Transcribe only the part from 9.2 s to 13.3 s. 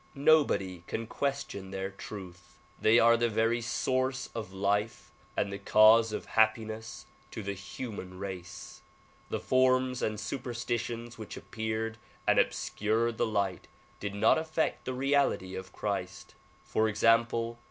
The forms and superstitions which appeared and obscured the